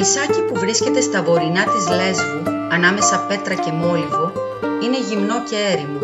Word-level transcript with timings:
νησάκι 0.00 0.42
που 0.42 0.54
βρίσκεται 0.54 1.00
στα 1.00 1.22
βορεινά 1.22 1.64
της 1.64 1.88
Λέσβου, 1.88 2.42
ανάμεσα 2.70 3.26
πέτρα 3.28 3.54
και 3.54 3.72
μόλιβο, 3.72 4.32
είναι 4.82 4.98
γυμνό 5.00 5.42
και 5.42 5.56
έρημο. 5.56 5.98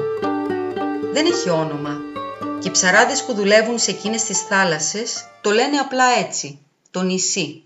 Δεν 1.12 1.26
έχει 1.26 1.48
όνομα 1.48 2.00
και 2.58 2.68
οι 2.68 2.70
ψαράδες 2.70 3.24
που 3.24 3.34
δουλεύουν 3.34 3.78
σε 3.78 3.90
εκείνες 3.90 4.24
τις 4.24 4.40
θάλασσες 4.40 5.24
το 5.40 5.50
λένε 5.50 5.76
απλά 5.76 6.04
έτσι, 6.18 6.58
το 6.90 7.02
νησί. 7.02 7.62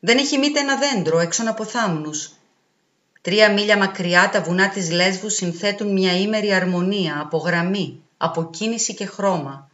Δεν 0.00 0.18
έχει 0.18 0.38
μήτε 0.38 0.60
ένα 0.60 0.76
δέντρο 0.76 1.18
έξω 1.18 1.42
από 1.46 1.64
θάμνους. 1.64 2.32
Τρία 3.20 3.52
μίλια 3.52 3.76
μακριά 3.76 4.28
τα 4.32 4.42
βουνά 4.42 4.68
της 4.68 4.90
Λέσβου 4.90 5.30
συνθέτουν 5.30 5.92
μια 5.92 6.20
ήμερη 6.20 6.52
αρμονία 6.52 7.20
από 7.20 7.38
γραμμή, 7.38 8.02
από 8.16 8.50
κίνηση 8.50 8.94
και 8.94 9.06
χρώμα. 9.06 9.70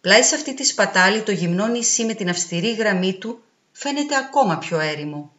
Πλάι 0.00 0.22
σε 0.22 0.34
αυτή 0.34 0.54
τη 0.54 0.64
σπατάλη 0.64 1.22
το 1.22 1.32
γυμνό 1.32 1.66
νησί 1.66 2.04
με 2.04 2.14
την 2.14 2.28
αυστηρή 2.28 2.74
γραμμή 2.74 3.14
του 3.14 3.42
φαίνεται 3.72 4.16
ακόμα 4.16 4.58
πιο 4.58 4.80
έρημο. 4.80 5.32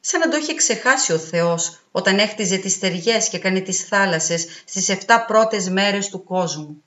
Σαν 0.00 0.20
να 0.20 0.28
το 0.28 0.36
είχε 0.36 0.54
ξεχάσει 0.54 1.12
ο 1.12 1.18
Θεός 1.18 1.80
όταν 1.92 2.18
έχτιζε 2.18 2.56
τις 2.56 2.72
στεριές 2.72 3.28
και 3.28 3.36
έκανε 3.36 3.60
τις 3.60 3.84
θάλασσες 3.84 4.46
στις 4.64 4.88
7 4.88 5.24
πρώτες 5.26 5.68
μέρες 5.68 6.08
του 6.08 6.24
κόσμου. 6.24 6.82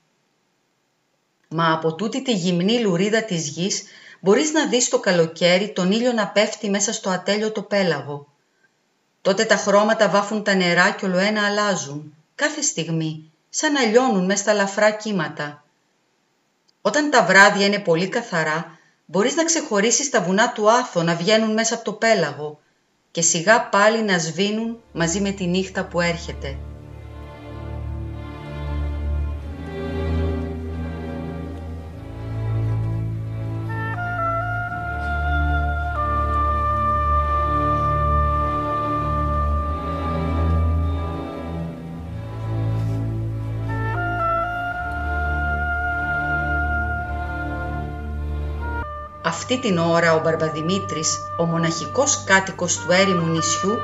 Μα 1.48 1.72
από 1.72 1.94
τούτη 1.94 2.22
τη 2.22 2.32
γυμνή 2.32 2.78
λουρίδα 2.78 3.24
της 3.24 3.48
γης 3.48 3.82
μπορείς 4.20 4.52
να 4.52 4.66
δεις 4.66 4.88
το 4.88 5.00
καλοκαίρι 5.00 5.72
τον 5.72 5.92
ήλιο 5.92 6.12
να 6.12 6.28
πέφτει 6.28 6.70
μέσα 6.70 6.92
στο 6.92 7.10
ατέλειωτο 7.10 7.62
πέλαγο. 7.62 8.26
Τότε 9.22 9.44
τα 9.44 9.56
χρώματα 9.56 10.08
βάφουν 10.08 10.42
τα 10.42 10.54
νερά 10.54 10.90
και 10.90 11.04
ολοένα 11.04 11.46
αλλάζουν, 11.46 12.16
κάθε 12.34 12.62
στιγμή, 12.62 13.32
σαν 13.48 13.72
να 13.72 13.82
λιώνουν 13.82 14.24
μέσα 14.24 14.42
στα 14.42 14.52
λαφρά 14.52 14.90
κύματα. 14.90 15.64
Όταν 16.80 17.10
τα 17.10 17.24
βράδια 17.24 17.66
είναι 17.66 17.78
πολύ 17.78 18.08
καθαρά, 18.08 18.78
μπορείς 19.12 19.34
να 19.34 19.44
ξεχωρίσεις 19.44 20.10
τα 20.10 20.22
βουνά 20.22 20.52
του 20.52 20.70
Άθο 20.70 21.02
να 21.02 21.14
βγαίνουν 21.14 21.52
μέσα 21.52 21.74
από 21.74 21.84
το 21.84 21.92
πέλαγο 21.92 22.58
και 23.10 23.22
σιγά 23.22 23.68
πάλι 23.68 24.02
να 24.02 24.18
σβήνουν 24.18 24.82
μαζί 24.92 25.20
με 25.20 25.30
τη 25.30 25.46
νύχτα 25.46 25.84
που 25.84 26.00
έρχεται. 26.00 26.58
Αυτή 49.32 49.58
την 49.58 49.78
ώρα 49.78 50.14
ο 50.14 50.20
Μπαρμπαδημήτρης, 50.20 51.10
ο 51.36 51.44
μοναχικός 51.44 52.24
κάτοικος 52.24 52.76
του 52.76 52.92
έρημου 52.92 53.26
νησιού, 53.26 53.78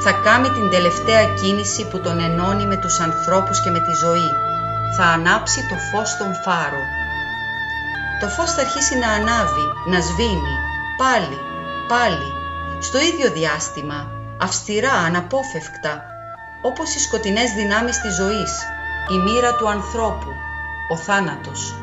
θα 0.00 0.12
κάνει 0.12 0.48
την 0.48 0.70
τελευταία 0.70 1.24
κίνηση 1.24 1.88
που 1.88 2.00
τον 2.00 2.20
ενώνει 2.20 2.66
με 2.66 2.76
τους 2.76 3.00
ανθρώπους 3.00 3.60
και 3.60 3.70
με 3.70 3.78
τη 3.78 3.92
ζωή. 4.04 4.30
Θα 4.96 5.04
ανάψει 5.04 5.60
το 5.68 5.74
φως 5.74 6.08
στον 6.10 6.32
φάρο. 6.44 6.82
Το 8.20 8.28
φως 8.28 8.52
θα 8.52 8.60
αρχίσει 8.60 8.98
να 8.98 9.08
ανάβει, 9.08 9.66
να 9.86 10.00
σβήνει, 10.00 10.54
πάλι, 10.96 11.38
πάλι, 11.88 12.32
στο 12.80 12.98
ίδιο 12.98 13.30
διάστημα, 13.30 14.10
αυστηρά, 14.40 14.92
αναπόφευκτα, 14.92 16.04
όπως 16.62 16.94
οι 16.94 16.98
σκοτεινές 16.98 17.50
δυνάμεις 17.52 18.00
της 18.00 18.14
ζωής, 18.14 18.52
η 19.10 19.16
μοίρα 19.18 19.54
του 19.54 19.68
ανθρώπου, 19.68 20.30
ο 20.92 20.96
θάνατος. 20.96 21.81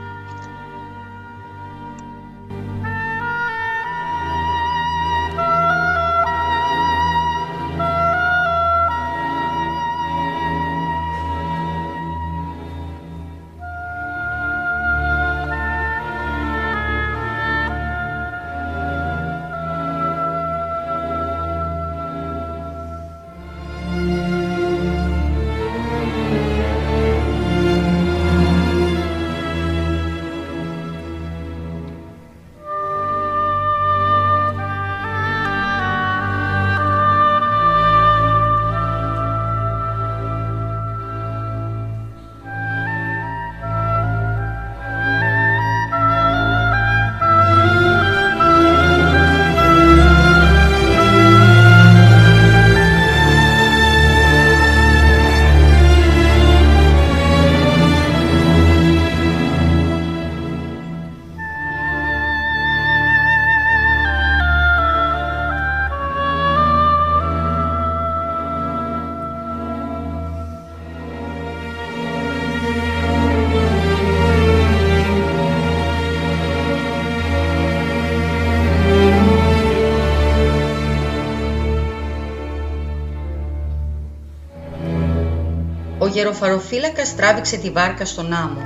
Ο 86.30 86.32
γεροφαροφύλακας 86.32 87.16
τράβηξε 87.16 87.58
τη 87.58 87.70
βάρκα 87.70 88.06
στον 88.06 88.34
άμμο. 88.34 88.62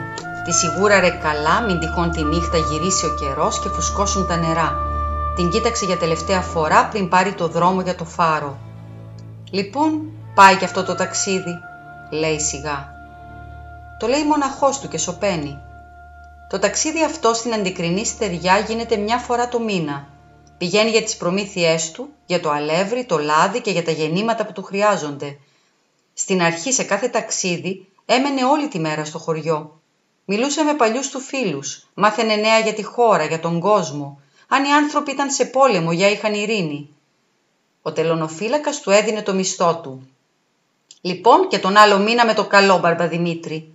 Τη 0.46 0.54
σιγούραρε 0.54 1.10
καλά, 1.10 1.62
μην 1.62 1.80
τυχόν 1.80 2.12
τη 2.12 2.24
νύχτα 2.24 2.58
γυρίσει 2.58 3.06
ο 3.06 3.16
καιρός 3.20 3.60
και 3.60 3.70
φουσκώσουν 3.70 4.28
τα 4.28 4.36
νερά. 4.36 4.78
Την 5.36 5.50
κοίταξε 5.50 5.86
για 5.86 5.98
τελευταία 5.98 6.42
φορά 6.42 6.86
πριν 6.86 7.10
πάρει 7.10 7.34
το 7.34 7.48
δρόμο 7.48 7.82
για 7.82 7.96
το 7.96 8.06
φάρο. 8.06 8.58
«Λοιπόν, 9.52 10.12
πάει 10.36 10.56
και 10.56 10.66
αυτό 10.66 10.84
το 10.84 10.96
ταξίδι», 10.96 11.60
λέει 12.12 12.40
σιγά. 12.40 12.94
Το 14.00 14.08
λέει 14.08 14.24
μοναχός 14.24 14.80
του 14.80 14.88
και 14.88 14.98
σωπαίνει. 14.98 15.58
Το 16.50 16.60
ταξίδι 16.60 17.04
αυτό 17.04 17.34
στην 17.34 17.54
αντικρινή 17.54 18.06
στεριά 18.06 18.58
γίνεται 18.58 18.96
μια 18.96 19.18
φορά 19.18 19.48
το 19.48 19.60
μήνα. 19.60 20.08
Πηγαίνει 20.58 20.90
για 20.90 21.04
τις 21.04 21.18
προμήθειές 21.18 21.92
του, 21.92 22.10
για 22.26 22.40
το 22.40 22.50
αλεύρι, 22.50 23.06
το 23.06 23.18
λάδι 23.18 23.62
και 23.62 23.72
για 23.72 23.84
τα 23.84 23.92
γεννήματα 23.92 24.46
που 24.46 24.52
του 24.52 24.64
χρειάζονται. 24.64 25.38
Στην 26.14 26.42
αρχή 26.42 26.72
σε 26.72 26.84
κάθε 26.84 27.08
ταξίδι 27.08 27.88
έμενε 28.06 28.46
όλη 28.46 28.68
τη 28.68 28.80
μέρα 28.80 29.06
στο 29.06 29.20
χωριό. 29.20 29.82
Μιλούσε 30.26 30.64
με 30.64 30.74
παλιούς 30.74 31.10
του 31.10 31.20
φίλους, 31.20 31.88
μάθαινε 31.94 32.36
νέα 32.36 32.60
για 32.60 32.74
τη 32.74 32.84
χώρα, 32.84 33.26
για 33.26 33.40
τον 33.40 33.60
κόσμο, 33.60 34.22
αν 34.48 34.64
οι 34.64 34.74
άνθρωποι 34.74 35.12
ήταν 35.12 35.32
σε 35.32 35.46
πόλεμο 35.46 35.92
για 35.92 36.10
είχαν 36.10 36.34
ειρήνη. 36.34 36.90
Ο 37.82 37.92
τελωνοφύλακας 37.92 38.80
του 38.80 38.90
έδινε 38.90 39.22
το 39.22 39.34
μισθό 39.34 39.80
του. 39.84 40.08
«Λοιπόν 41.02 41.48
και 41.48 41.60
τον 41.60 41.78
άλλο 41.78 41.98
μήνα 41.98 42.26
με 42.26 42.34
το 42.34 42.48
καλό, 42.48 42.80
Μπαρμπαδημήτρη», 42.80 43.74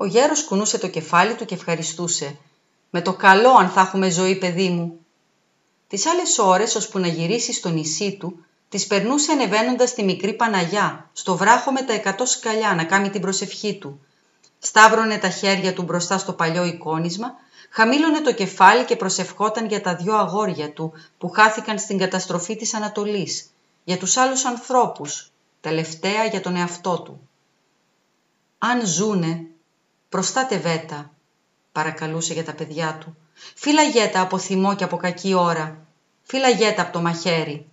Ο 0.00 0.04
γέρος 0.04 0.44
κουνούσε 0.44 0.78
το 0.78 0.88
κεφάλι 0.88 1.34
του 1.34 1.44
και 1.44 1.54
ευχαριστούσε. 1.54 2.36
«Με 2.90 3.02
το 3.02 3.12
καλό 3.12 3.50
αν 3.50 3.68
θα 3.68 3.80
έχουμε 3.80 4.10
ζωή, 4.10 4.36
παιδί 4.36 4.68
μου». 4.68 4.98
Τις 5.88 6.06
άλλες 6.06 6.38
ώρες, 6.38 6.74
ώσπου 6.74 6.98
να 6.98 7.06
γυρίσει 7.06 7.52
στο 7.52 7.68
νησί 7.68 8.16
του, 8.16 8.44
τις 8.68 8.86
περνούσε 8.86 9.32
ανεβαίνοντας 9.32 9.94
τη 9.94 10.04
μικρή 10.04 10.34
Παναγιά, 10.34 11.10
στο 11.12 11.36
βράχο 11.36 11.72
με 11.72 11.82
τα 11.82 11.92
εκατό 11.92 12.26
σκαλιά 12.26 12.74
να 12.74 12.84
κάνει 12.84 13.10
την 13.10 13.20
προσευχή 13.20 13.78
του. 13.78 14.00
Σταύρωνε 14.58 15.18
τα 15.18 15.28
χέρια 15.28 15.72
του 15.72 15.82
μπροστά 15.82 16.18
στο 16.18 16.32
παλιό 16.32 16.64
εικόνισμα, 16.64 17.34
χαμήλωνε 17.70 18.20
το 18.20 18.34
κεφάλι 18.34 18.84
και 18.84 18.96
προσευχόταν 18.96 19.66
για 19.66 19.80
τα 19.80 19.94
δυο 19.94 20.16
αγόρια 20.16 20.72
του 20.72 20.92
που 21.18 21.28
χάθηκαν 21.28 21.78
στην 21.78 21.98
καταστροφή 21.98 22.56
της 22.56 22.74
Ανατολής, 22.74 23.50
για 23.84 23.98
τους 23.98 24.16
άλλους 24.16 24.44
ανθρώπους, 24.44 25.30
τελευταία 25.60 26.24
για 26.24 26.40
τον 26.40 26.56
εαυτό 26.56 27.00
του. 27.00 27.28
«Αν 28.58 28.86
ζούνε, 28.86 29.46
προστάτευέ 30.08 30.84
τα», 30.88 31.10
παρακαλούσε 31.72 32.32
για 32.32 32.44
τα 32.44 32.54
παιδιά 32.54 32.96
του. 33.00 33.16
«Φύλαγέ 33.54 34.06
τα 34.06 34.20
από 34.20 34.38
θυμό 34.38 34.74
και 34.74 34.84
από 34.84 34.96
κακή 34.96 35.34
ώρα. 35.34 35.86
Φύλαγέ 36.22 36.70
τα 36.70 36.82
από 36.82 36.92
το 36.92 37.00
μαχαίρι». 37.00 37.66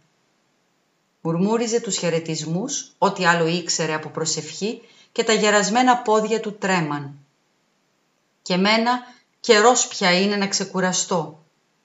Μουρμούριζε 1.26 1.80
τους 1.80 1.98
χαιρετισμούς, 1.98 2.92
ό,τι 2.98 3.26
άλλο 3.26 3.48
ήξερε 3.48 3.94
από 3.94 4.10
προσευχή 4.10 4.82
και 5.12 5.24
τα 5.24 5.34
γερασμένα 5.34 5.98
πόδια 5.98 6.40
του 6.40 6.58
τρέμαν. 6.58 7.14
«Και 8.42 8.58
μένα 8.58 9.00
καιρός 9.40 9.88
πια 9.88 10.20
είναι 10.20 10.36
να 10.36 10.48
ξεκουραστώ», 10.48 11.44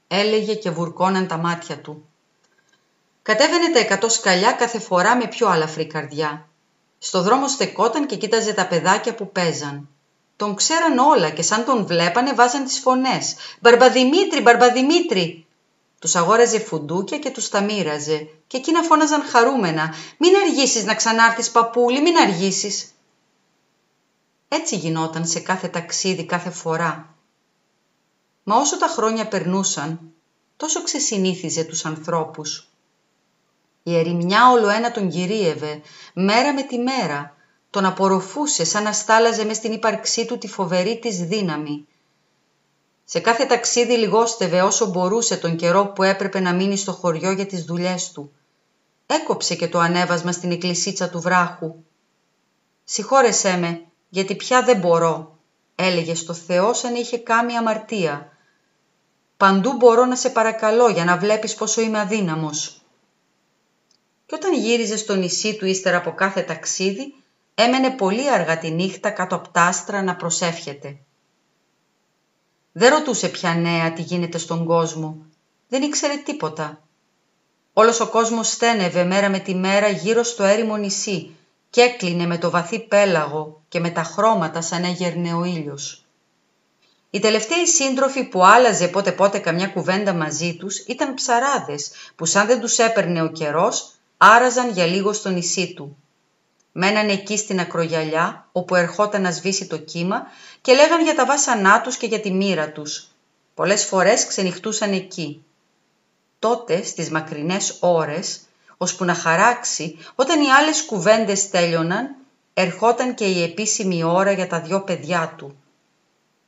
έλεγε 0.08 0.54
και 0.54 0.70
βουρκώναν 0.70 1.26
τα 1.26 1.36
μάτια 1.36 1.78
του. 1.78 2.08
Κατέβαινε 3.22 3.68
τα 3.72 3.78
εκατό 3.78 4.08
σκαλιά 4.08 4.52
κάθε 4.52 4.78
φορά 4.78 5.16
με 5.16 5.26
πιο 5.26 5.48
αλαφρή 5.48 5.86
καρδιά. 5.86 6.48
Στο 6.98 7.22
δρόμο 7.22 7.48
στεκόταν 7.48 8.06
και 8.06 8.16
κοίταζε 8.16 8.52
τα 8.52 8.66
παιδάκια 8.66 9.14
που 9.14 9.32
παίζαν. 9.32 9.88
Τον 10.36 10.54
ξέραν 10.54 10.98
όλα 10.98 11.30
και 11.30 11.42
σαν 11.42 11.64
τον 11.64 11.86
βλέπανε 11.86 12.32
βάζαν 12.32 12.64
τις 12.64 12.78
φωνές. 12.78 13.36
«Μπαρμπαδημήτρη, 13.60 14.40
Μπαρμπαδημήτρη!» 14.40 15.44
Τους 16.00 16.16
αγόραζε 16.16 16.58
φουντούκια 16.58 17.18
και 17.18 17.30
τους 17.30 17.48
τα 17.48 17.60
μοίραζε 17.60 18.28
και 18.46 18.56
εκείνα 18.56 18.82
φώναζαν 18.82 19.22
χαρούμενα 19.22 19.94
«Μην 20.18 20.36
αργήσεις 20.36 20.84
να 20.84 20.94
ξανάρθεις 20.94 21.50
παππούλη, 21.50 22.00
μην 22.00 22.16
αργήσεις!» 22.16 22.90
Έτσι 24.48 24.76
γινόταν 24.76 25.26
σε 25.26 25.40
κάθε 25.40 25.68
ταξίδι 25.68 26.24
κάθε 26.24 26.50
φορά. 26.50 27.14
Μα 28.42 28.56
όσο 28.56 28.78
τα 28.78 28.86
χρόνια 28.86 29.28
περνούσαν, 29.28 30.12
τόσο 30.56 30.82
ξεσυνήθιζε 30.82 31.64
τους 31.64 31.84
ανθρώπους. 31.84 32.68
Η 33.82 33.96
ερημιά 33.98 34.50
όλο 34.50 34.68
ένα 34.68 34.90
τον 34.90 35.08
κυρίευε, 35.08 35.80
μέρα 36.14 36.54
με 36.54 36.62
τη 36.62 36.78
μέρα, 36.78 37.36
τον 37.70 37.84
απορροφούσε 37.84 38.64
σαν 38.64 38.82
να 38.82 38.92
στάλαζε 38.92 39.44
μες 39.44 39.56
στην 39.56 39.72
ύπαρξή 39.72 40.26
του 40.26 40.38
τη 40.38 40.48
φοβερή 40.48 40.98
της 40.98 41.18
δύναμη. 41.18 41.86
Σε 43.12 43.20
κάθε 43.20 43.44
ταξίδι 43.44 43.96
λιγόστευε 43.96 44.62
όσο 44.62 44.86
μπορούσε 44.86 45.36
τον 45.36 45.56
καιρό 45.56 45.86
που 45.86 46.02
έπρεπε 46.02 46.40
να 46.40 46.52
μείνει 46.52 46.76
στο 46.76 46.92
χωριό 46.92 47.30
για 47.30 47.46
τις 47.46 47.64
δουλειές 47.64 48.12
του. 48.12 48.32
Έκοψε 49.06 49.54
και 49.54 49.68
το 49.68 49.78
ανέβασμα 49.78 50.32
στην 50.32 50.50
εκκλησίτσα 50.50 51.08
του 51.08 51.20
βράχου. 51.20 51.74
«Συγχώρεσέ 52.84 53.56
με, 53.56 53.82
γιατί 54.08 54.34
πια 54.34 54.62
δεν 54.62 54.78
μπορώ», 54.78 55.38
έλεγε 55.74 56.14
στο 56.14 56.32
Θεό 56.34 56.72
σαν 56.72 56.94
είχε 56.94 57.18
κάμει 57.18 57.56
αμαρτία. 57.56 58.32
«Παντού 59.36 59.72
μπορώ 59.72 60.04
να 60.04 60.16
σε 60.16 60.30
παρακαλώ 60.30 60.88
για 60.88 61.04
να 61.04 61.16
βλέπεις 61.16 61.54
πόσο 61.54 61.80
είμαι 61.80 62.00
αδύναμος» 62.00 62.82
και 64.26 64.34
όταν 64.34 64.54
γύριζε 64.54 64.96
στο 64.96 65.14
νησί 65.14 65.56
του 65.56 65.66
ύστερα 65.66 65.96
από 65.96 66.12
κάθε 66.12 66.42
ταξίδι, 66.42 67.14
έμενε 67.54 67.90
πολύ 67.90 68.30
αργά 68.30 68.58
τη 68.58 68.70
νύχτα 68.70 69.10
κάτω 69.10 69.34
από 69.34 69.48
τα 69.48 69.62
άστρα 69.62 70.02
να 70.02 70.16
προσεύχεται. 70.16 71.00
Δεν 72.72 72.94
ρωτούσε 72.94 73.28
πια 73.28 73.54
νέα 73.54 73.92
τι 73.92 74.02
γίνεται 74.02 74.38
στον 74.38 74.64
κόσμο. 74.64 75.16
Δεν 75.68 75.82
ήξερε 75.82 76.16
τίποτα. 76.16 76.82
Όλος 77.72 78.00
ο 78.00 78.08
κόσμος 78.08 78.50
στένευε 78.50 79.04
μέρα 79.04 79.28
με 79.28 79.38
τη 79.38 79.54
μέρα 79.54 79.88
γύρω 79.88 80.22
στο 80.22 80.44
έρημο 80.44 80.76
νησί 80.76 81.36
και 81.70 81.80
έκλεινε 81.80 82.26
με 82.26 82.38
το 82.38 82.50
βαθύ 82.50 82.80
πέλαγο 82.80 83.62
και 83.68 83.80
με 83.80 83.90
τα 83.90 84.02
χρώματα 84.02 84.60
σαν 84.62 84.84
έγερνε 84.84 85.34
ο 85.34 85.44
ήλιος. 85.44 86.04
Οι 87.10 87.18
τελευταίοι 87.18 87.66
σύντροφοι 87.66 88.24
που 88.24 88.44
άλλαζε 88.44 88.88
πότε 88.88 89.12
πότε 89.12 89.38
καμιά 89.38 89.66
κουβέντα 89.66 90.12
μαζί 90.12 90.56
τους 90.56 90.78
ήταν 90.78 91.14
ψαράδες 91.14 91.90
που 92.16 92.26
σαν 92.26 92.46
δεν 92.46 92.60
τους 92.60 92.78
έπαιρνε 92.78 93.22
ο 93.22 93.28
καιρός 93.28 93.90
άραζαν 94.16 94.70
για 94.70 94.86
λίγο 94.86 95.12
στο 95.12 95.28
νησί 95.28 95.74
του. 95.74 95.96
Μέναν 96.72 97.08
εκεί 97.08 97.36
στην 97.36 97.60
ακρογιαλιά, 97.60 98.48
όπου 98.52 98.74
ερχόταν 98.74 99.22
να 99.22 99.30
σβήσει 99.30 99.66
το 99.66 99.78
κύμα 99.78 100.26
και 100.60 100.74
λέγαν 100.74 101.02
για 101.02 101.14
τα 101.14 101.26
βάσανά 101.26 101.80
τους 101.80 101.96
και 101.96 102.06
για 102.06 102.20
τη 102.20 102.32
μοίρα 102.32 102.72
τους. 102.72 103.08
Πολλές 103.54 103.84
φορές 103.84 104.26
ξενυχτούσαν 104.26 104.92
εκεί. 104.92 105.44
Τότε, 106.38 106.82
στις 106.84 107.10
μακρινές 107.10 107.76
ώρες, 107.80 108.40
ώσπου 108.76 109.04
να 109.04 109.14
χαράξει, 109.14 109.98
όταν 110.14 110.42
οι 110.42 110.50
άλλες 110.50 110.84
κουβέντες 110.84 111.50
τέλειωναν, 111.50 112.16
ερχόταν 112.54 113.14
και 113.14 113.24
η 113.24 113.42
επίσημη 113.42 114.02
ώρα 114.02 114.32
για 114.32 114.46
τα 114.46 114.60
δυο 114.60 114.82
παιδιά 114.82 115.34
του. 115.36 115.56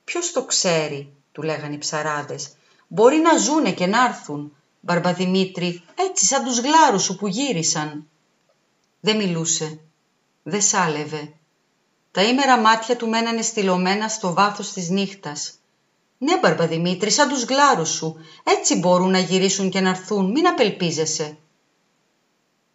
«Ποιος 0.04 0.32
το 0.32 0.44
ξέρει», 0.44 1.12
του 1.32 1.42
λέγαν 1.42 1.72
οι 1.72 1.78
ψαράδες, 1.78 2.52
«μπορεί 2.88 3.16
να 3.16 3.36
ζούνε 3.36 3.72
και 3.72 3.86
να 3.86 4.04
έρθουν, 4.04 4.52
Μπαρμπαδημήτρη, 4.84 5.82
έτσι 5.94 6.26
σαν 6.26 6.44
τους 6.44 6.58
γλάρους 6.58 7.02
σου 7.02 7.16
που 7.16 7.26
γύρισαν. 7.26 8.08
Δεν 9.00 9.16
μιλούσε, 9.16 9.80
δεν 10.43 10.62
σάλευε. 10.62 11.32
Τα 12.11 12.22
ήμερα 12.22 12.58
μάτια 12.58 12.96
του 12.96 13.08
μένανε 13.08 13.43
στυλωμένα 13.43 14.08
στο 14.08 14.32
βάθος 14.32 14.72
της 14.72 14.89
νύχτας. 14.89 15.55
Ναι, 16.19 16.39
Μπαρμπαδημήτρη, 16.39 17.11
σαν 17.11 17.29
τους 17.29 17.44
γλάρους 17.44 17.89
σου. 17.89 18.17
Έτσι 18.44 18.79
μπορούν 18.79 19.11
να 19.11 19.19
γυρίσουν 19.19 19.70
και 19.70 19.81
να 19.81 19.89
έρθουν, 19.89 20.31
μην 20.31 20.46
απελπίζεσαι. 20.46 21.37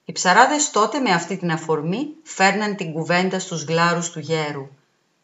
Οι 0.06 0.12
ψαράδες 0.12 0.72
τότε 0.72 1.00
με 1.00 1.12
αυτή 1.12 1.38
την 1.38 1.52
αφορμή 1.52 2.08
φέρναν 2.24 2.76
την 2.76 2.94
κουβέντα 2.94 3.40
στους 3.40 3.64
γλάρους 3.64 4.10
του 4.10 4.20
γέρου. 4.20 4.68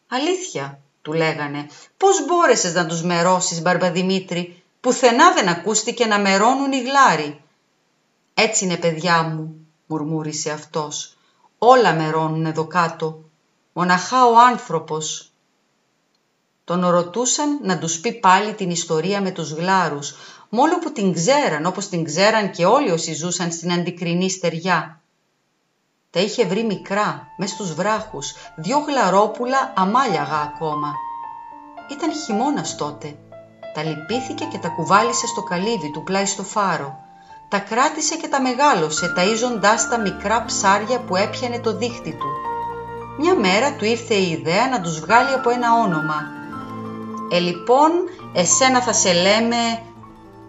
«Αλήθεια», 0.08 0.80
του 1.02 1.12
λέγανε, 1.12 1.66
«πώς 1.96 2.24
μπόρεσες 2.26 2.74
να 2.74 2.86
τους 2.86 3.02
μερώσεις, 3.02 3.62
Μπαρμπαδημήτρη, 3.62 4.62
Πουθενά 4.84 5.32
δεν 5.32 5.48
ακούστηκε 5.48 6.06
να 6.06 6.18
μερώνουν 6.18 6.72
οι 6.72 6.82
γλάροι. 6.82 7.40
«Έτσι 8.34 8.64
είναι 8.64 8.76
παιδιά 8.76 9.22
μου», 9.22 9.66
μουρμούρισε 9.86 10.50
αυτός. 10.50 11.16
«Όλα 11.66 11.94
μερώνουν 11.94 12.46
εδώ 12.46 12.66
κάτω. 12.66 13.24
Μοναχά 13.72 14.26
ο 14.26 14.38
άνθρωπος». 14.38 15.32
Τον 16.64 16.86
ρωτούσαν 16.86 17.58
να 17.62 17.78
τους 17.78 18.00
πει 18.00 18.12
πάλι 18.12 18.54
την 18.54 18.70
ιστορία 18.70 19.20
με 19.20 19.30
τους 19.30 19.52
γλάρους, 19.52 20.14
μόνο 20.48 20.78
που 20.78 20.92
την 20.92 21.12
ξέραν 21.12 21.66
όπως 21.66 21.88
την 21.88 22.04
ξέραν 22.04 22.50
και 22.50 22.64
όλοι 22.64 22.90
όσοι 22.90 23.14
ζούσαν 23.14 23.52
στην 23.52 23.72
αντικρινή 23.72 24.30
στεριά. 24.30 25.00
Τα 26.10 26.20
είχε 26.20 26.46
βρει 26.46 26.64
μικρά, 26.64 27.26
μες 27.36 27.50
στους 27.50 27.74
βράχους, 27.74 28.32
δυο 28.56 28.78
γλαρόπουλα 28.78 29.72
αμάλιαγα 29.76 30.36
ακόμα. 30.36 30.92
Ήταν 31.90 32.12
χειμώνας 32.12 32.76
τότε 32.76 33.16
τα 33.74 33.82
λυπήθηκε 33.82 34.44
και 34.44 34.58
τα 34.58 34.68
κουβάλισε 34.68 35.26
στο 35.26 35.42
καλύβι 35.42 35.90
του 35.90 36.02
πλάι 36.02 36.26
στο 36.26 36.42
φάρο. 36.42 37.03
Τα 37.54 37.60
κράτησε 37.60 38.16
και 38.16 38.28
τα 38.28 38.40
μεγάλωσε, 38.40 39.12
ταΐζοντάς 39.16 39.88
τα 39.90 39.98
μικρά 39.98 40.44
ψάρια 40.44 41.00
που 41.00 41.16
έπιανε 41.16 41.58
το 41.58 41.76
δίχτυ 41.76 42.10
του. 42.10 42.26
Μια 43.18 43.34
μέρα 43.34 43.72
του 43.72 43.84
ήρθε 43.84 44.14
η 44.14 44.30
ιδέα 44.30 44.68
να 44.68 44.80
τους 44.80 45.00
βγάλει 45.00 45.32
από 45.32 45.50
ένα 45.50 45.68
όνομα. 45.84 46.22
«Ε, 47.30 47.38
λοιπόν, 47.38 47.90
εσένα 48.34 48.80
θα 48.82 48.92
σε 48.92 49.12
λέμε...» 49.12 49.82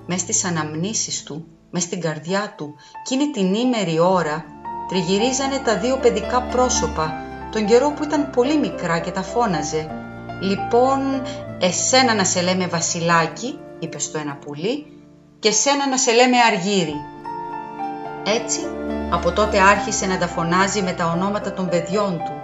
Μες 0.05 0.19
στις 0.19 0.45
αναμνήσεις 0.45 1.23
του, 1.23 1.45
μες 1.69 1.83
στην 1.83 2.01
καρδιά 2.01 2.53
του, 2.57 2.75
εκείνη 2.99 3.31
την 3.31 3.53
ήμερη 3.53 3.99
ώρα, 3.99 4.45
τριγυρίζανε 4.87 5.57
τα 5.57 5.77
δύο 5.77 5.97
παιδικά 5.97 6.41
πρόσωπα, 6.41 7.13
τον 7.51 7.65
καιρό 7.65 7.91
που 7.91 8.03
ήταν 8.03 8.29
πολύ 8.29 8.57
μικρά 8.57 8.99
και 8.99 9.11
τα 9.11 9.21
φώναζε. 9.21 9.89
«Λοιπόν, 10.41 11.21
«Εσένα 11.59 12.13
να 12.13 12.23
σε 12.23 12.41
λέμε 12.41 12.67
Βασιλάκι», 12.67 13.59
είπε 13.79 13.99
στο 13.99 14.17
ένα 14.17 14.35
πουλί, 14.35 14.94
«και 15.45 15.51
σένα 15.51 15.87
να 15.87 15.97
σε 15.97 16.11
λέμε 16.11 16.37
Αργύρι». 16.37 17.05
Έτσι, 18.23 18.59
από 19.09 19.31
τότε 19.31 19.61
άρχισε 19.61 20.05
να 20.05 20.17
τα 20.17 20.27
φωνάζει 20.27 20.81
με 20.81 20.91
τα 20.91 21.05
ονόματα 21.05 21.53
των 21.53 21.69
παιδιών 21.69 22.17
του 22.17 22.41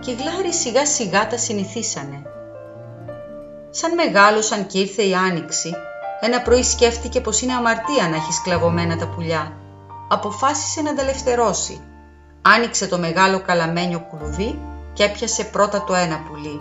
και 0.00 0.10
οι 0.10 0.14
γλάροι 0.14 0.52
σιγά 0.52 0.86
σιγά 0.86 1.26
τα 1.26 1.36
συνηθίσανε. 1.36 2.22
Σαν 3.70 3.94
μεγάλωσαν 3.94 4.66
και 4.66 4.78
ήρθε 4.78 5.02
η 5.02 5.14
άνοιξη, 5.14 5.74
ένα 6.20 6.42
πρωί 6.42 6.62
σκέφτηκε 6.62 7.20
πως 7.20 7.40
είναι 7.40 7.52
αμαρτία 7.52 8.08
να 8.08 8.16
έχει 8.16 8.32
σκλαβωμένα 8.32 8.96
τα 8.96 9.08
πουλιά. 9.08 9.52
Αποφάσισε 10.08 10.82
να 10.82 10.94
τα 10.94 11.02
ελευθερώσει. 11.02 11.80
Άνοιξε 12.42 12.86
το 12.86 12.98
μεγάλο 12.98 13.40
καλαμένιο 13.40 14.00
κουλουβί 14.00 14.58
και 14.92 15.04
έπιασε 15.04 15.44
πρώτα 15.44 15.84
το 15.84 15.94
ένα 15.94 16.22
πουλί. 16.28 16.60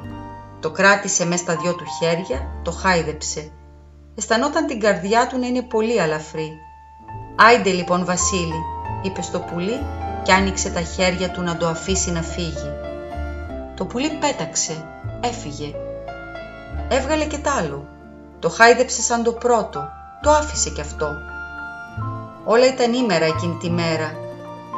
Το 0.59 0.71
κράτησε 0.71 1.25
μέσα 1.25 1.43
στα 1.43 1.55
δυο 1.55 1.75
του 1.75 1.85
χέρια, 1.99 2.61
το 2.63 2.71
χάιδεψε. 2.71 3.51
Αισθανόταν 4.15 4.65
την 4.65 4.79
καρδιά 4.79 5.27
του 5.27 5.37
να 5.39 5.47
είναι 5.47 5.61
πολύ 5.61 6.01
αλαφρύ. 6.01 6.51
«Άιντε 7.35 7.69
λοιπόν 7.69 8.05
Βασίλη», 8.05 8.61
είπε 9.01 9.21
στο 9.21 9.39
πουλί 9.39 9.85
και 10.23 10.33
άνοιξε 10.33 10.69
τα 10.69 10.81
χέρια 10.81 11.29
του 11.31 11.41
να 11.41 11.57
το 11.57 11.67
αφήσει 11.67 12.11
να 12.11 12.21
φύγει. 12.21 12.71
Το 13.75 13.85
πουλί 13.85 14.09
πέταξε 14.09 14.85
έφυγε. 15.19 15.73
Έβγαλε 16.89 17.25
και 17.25 17.37
τ' 17.37 17.47
άλλο. 17.47 17.87
Το 18.39 18.49
χάιδεψε 18.49 19.01
σαν 19.01 19.23
το 19.23 19.31
πρώτο. 19.31 19.89
Το 20.21 20.29
άφησε 20.31 20.69
κι 20.69 20.81
αυτό. 20.81 21.07
Όλα 22.45 22.65
ήταν 22.65 22.93
ήμερα 22.93 23.25
εκείνη 23.25 23.57
τη 23.61 23.69
μέρα. 23.69 24.11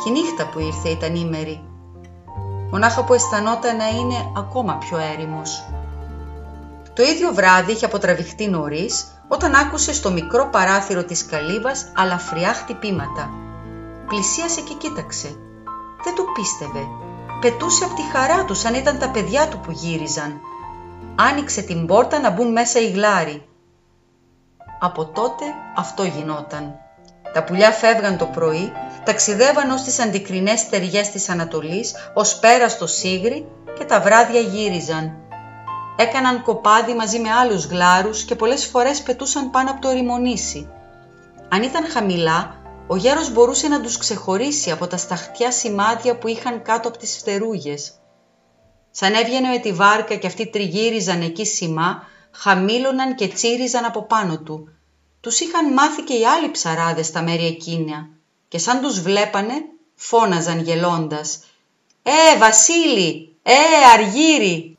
Και 0.04 0.10
η 0.10 0.12
νύχτα 0.12 0.48
που 0.48 0.60
ήρθε 0.60 0.90
ήταν 0.90 1.16
ήμερη. 1.16 1.64
Μονάχα 2.72 3.04
που 3.04 3.14
αισθανόταν 3.14 3.76
να 3.78 3.88
είναι 3.88 4.32
ακόμα 4.38 4.78
πιο 4.78 4.98
έρημος. 4.98 5.64
Το 6.94 7.04
ίδιο 7.04 7.34
βράδυ 7.34 7.72
είχε 7.72 7.86
αποτραβηχτεί 7.86 8.48
νωρίς 8.50 9.08
όταν 9.28 9.56
άκουσε 9.56 9.94
στο 9.94 10.12
μικρό 10.12 10.50
παράθυρο 10.52 11.04
της 11.04 11.26
καλύβας 11.26 11.92
αλαφριά 11.96 12.54
χτυπήματα. 12.54 13.30
Πλησίασε 14.08 14.62
και 14.62 14.74
κοίταξε. 14.74 15.28
Δεν 16.04 16.16
το 16.16 16.24
πίστευε. 16.34 16.88
Πετούσε 17.42 17.84
από 17.84 17.94
τη 17.96 18.02
χαρά 18.02 18.46
τους 18.46 18.60
σαν 18.60 18.74
ήταν 18.74 19.00
τα 19.00 19.10
παιδιά 19.10 19.48
του 19.48 19.60
που 19.60 19.72
γύριζαν. 19.72 20.40
Άνοιξε 21.16 21.62
την 21.62 21.86
πόρτα 21.86 22.20
να 22.20 22.30
μπουν 22.30 22.52
μέσα 22.52 22.80
οι 22.80 22.92
γλάροι. 22.92 23.46
Από 24.80 25.06
τότε 25.06 25.46
αυτό 25.76 26.04
γινόταν. 26.04 26.76
Τα 27.34 27.44
πουλιά 27.44 27.72
φεύγαν 27.72 28.18
το 28.18 28.26
πρωί, 28.26 28.72
ταξιδεύαν 29.04 29.72
ως 29.72 29.82
τις 29.82 30.00
αντικρινές 30.00 30.60
στεριές 30.60 31.10
της 31.10 31.30
Ανατολής, 31.30 31.94
ως 32.14 32.40
πέρα 32.40 32.70
στο 32.70 32.88
Σίγρη 32.88 33.46
και 33.78 33.84
τα 33.84 34.02
βράδια 34.02 34.40
γύριζαν. 34.40 35.23
Έκαναν 35.96 36.42
κοπάδι 36.42 36.94
μαζί 36.94 37.20
με 37.20 37.32
άλλους 37.32 37.66
γλάρους 37.66 38.24
και 38.24 38.36
πολλές 38.36 38.66
φορές 38.66 39.02
πετούσαν 39.02 39.50
πάνω 39.50 39.72
από 39.72 39.82
το 39.82 39.92
ρημονήσι. 39.92 40.70
Αν 41.50 41.64
ήταν 41.64 41.88
χαμηλά, 41.88 42.56
ο 42.88 42.96
γέρος 42.96 43.32
μπορούσε 43.32 43.68
να 43.68 43.82
τους 43.82 43.98
ξεχωρίσει 43.98 44.72
από 44.72 44.88
τα 44.88 44.98
σταχτιά 44.98 45.52
σημάδια 45.52 46.18
που 46.18 46.28
είχαν 46.28 46.62
κάτω 46.62 46.88
από 46.88 46.98
τις 46.98 47.18
φτερούγες. 47.18 47.94
Σαν 48.92 49.14
έβγαινε 49.14 49.60
τη 49.60 49.74
βάρκα 49.74 50.16
και 50.16 50.28
αυτοί 50.28 50.50
τριγύριζαν 50.50 51.22
εκεί 51.22 51.46
σημά, 51.46 52.04
χαμήλωναν 52.32 53.16
και 53.16 53.28
τσίριζαν 53.28 53.86
από 53.86 54.04
πάνω 54.04 54.40
του. 54.40 54.70
Τους 55.22 55.40
είχαν 55.40 55.74
μάθει 55.74 56.02
και 56.02 56.14
οι 56.14 56.26
άλλοι 56.26 56.52
ψαράδες 56.52 57.06
στα 57.06 57.22
μέρη 57.22 57.46
εκείνα 57.46 58.10
και 58.48 58.58
σαν 58.58 58.82
τους 58.82 59.02
βλέπανε 59.02 59.54
φώναζαν 59.96 60.60
γελώντας 60.60 61.40
«Ε, 62.04 62.38
Βασίλη! 62.38 63.36
Ε, 63.44 63.54
Αργύρι!» 63.94 64.73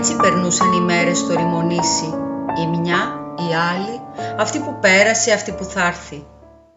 Έτσι 0.00 0.16
περνούσαν 0.16 0.72
οι 0.72 0.80
μέρες 0.80 1.18
στο 1.18 1.34
ρημονήσι. 1.34 2.14
Η 2.58 2.66
μια, 2.66 3.34
η 3.38 3.54
άλλη, 3.54 4.00
αυτή 4.38 4.58
που 4.58 4.78
πέρασε, 4.80 5.32
αυτή 5.32 5.52
που 5.52 5.64
θα 5.64 5.86
έρθει. 5.86 6.26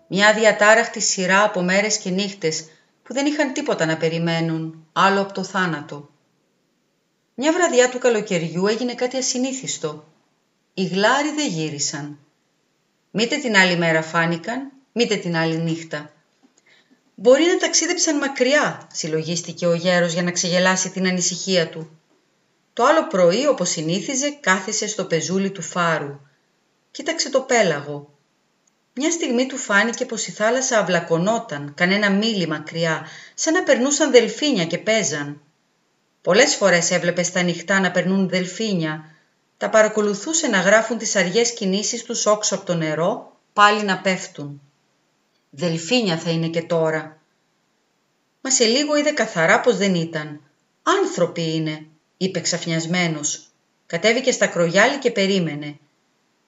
Μια 0.08 0.34
διατάραχτη 0.34 1.00
σειρά 1.00 1.44
από 1.44 1.62
μέρες 1.62 1.98
και 1.98 2.10
νύχτες 2.10 2.66
που 3.04 3.14
δεν 3.14 3.26
είχαν 3.26 3.54
τίποτα 3.54 3.86
να 3.86 3.98
περιμένουν, 3.98 4.88
άλλο 4.94 5.22
από 5.22 5.34
το 5.34 5.44
θάνατο. 5.44 6.10
Μια 7.36 7.52
βραδιά 7.52 7.90
του 7.90 7.98
καλοκαιριού 7.98 8.68
έγινε 8.68 8.94
κάτι 8.94 9.18
ασυνήθιστο. 9.18 10.06
Οι 10.74 10.86
γλάροι 10.86 11.34
δεν 11.36 11.48
γύρισαν. 11.48 12.18
Μήτε 13.12 13.38
την 13.38 13.56
άλλη 13.56 13.78
μέρα 13.78 14.02
φάνηκαν, 14.02 14.72
μήτε 14.92 15.16
την 15.16 15.36
άλλη 15.36 15.58
νύχτα. 15.58 16.12
Μπορεί 17.16 17.44
να 17.44 17.58
ταξίδεψαν 17.58 18.18
μακριά, 18.18 18.88
συλλογίστηκε 18.94 19.68
ο 19.68 19.74
γέρος 19.74 20.14
για 20.14 20.24
να 20.24 20.32
ξεγελάσει 20.32 20.90
την 20.90 21.08
ανησυχία 21.08 21.70
του. 21.70 21.98
Το 22.74 22.84
άλλο 22.84 23.08
πρωί, 23.08 23.48
όπως 23.48 23.70
συνήθιζε, 23.70 24.38
κάθισε 24.40 24.88
στο 24.88 25.06
πεζούλι 25.06 25.52
του 25.52 25.62
φάρου. 25.62 26.20
Κοίταξε 26.92 27.30
το 27.30 27.42
πέλαγο. 27.42 28.14
Μια 28.94 29.12
στιγμή 29.12 29.46
του 29.46 29.58
φάνηκε 29.58 30.06
πως 30.06 30.28
η 30.28 30.32
θάλασσα 30.32 30.80
αυλακωνόταν, 30.80 31.74
κανένα 31.76 32.12
μίλι 32.12 32.48
μακριά, 32.48 33.08
σαν 33.34 33.54
να 33.54 33.64
περνούσαν 33.64 34.12
δελφίνια 34.12 34.66
και 34.66 34.78
παίζαν. 34.78 35.42
Πολλές 36.22 36.56
φορές 36.56 36.92
έβλεπες 36.92 37.28
στα 37.28 37.42
νυχτά 37.42 37.80
να 37.80 37.92
περνούν 37.92 38.30
δελφίνια. 38.30 39.06
Τα 39.58 39.70
παρακολουθούσε 39.70 40.48
να 40.48 40.60
γράφουν 40.60 40.98
τις 40.98 41.16
αργές 41.16 41.54
κινήσεις 41.54 42.04
τους 42.04 42.26
όξω 42.26 42.56
από 42.56 42.66
το 42.66 42.76
νερό, 42.76 43.40
πάλι 43.54 43.84
να 43.84 44.00
πέφτουν. 44.00 44.62
Δελφίνια 45.50 46.18
θα 46.18 46.30
είναι 46.30 46.48
και 46.48 46.62
τώρα. 46.62 47.22
Μα 48.42 48.50
σε 48.50 48.66
λίγο 48.66 48.96
είδε 48.96 49.12
καθαρά 49.12 49.60
πως 49.60 49.78
δεν 49.78 49.96
ήταν. 49.96 50.42
Άνθρωποι 50.84 51.54
είναι, 51.54 51.86
είπε 52.24 52.40
ξαφνιασμένος. 52.40 53.48
Κατέβηκε 53.86 54.32
στα 54.32 54.48
κρογιάλι 54.48 54.98
και 54.98 55.12
περίμενε. 55.12 55.78